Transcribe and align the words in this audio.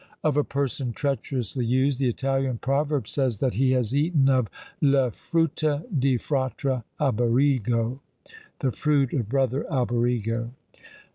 Of 0.23 0.35
a 0.35 0.43
person 0.43 0.93
treacherously 0.93 1.63
used, 1.63 1.99
the 1.99 2.09
Italian 2.09 2.57
proverb 2.57 3.07
says 3.07 3.37
that 3.39 3.53
he 3.53 3.73
has 3.73 3.93
eaten 3.95 4.29
of 4.29 4.47
Le 4.81 5.11
frutte 5.11 5.85
di 5.99 6.17
fratre 6.17 6.83
Alberigo. 6.99 7.99
The 8.61 8.71
fruit 8.71 9.13
of 9.13 9.29
brother 9.29 9.63
Alberigo. 9.69 10.49